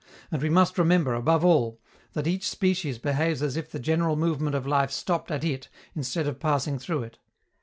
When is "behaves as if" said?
2.97-3.69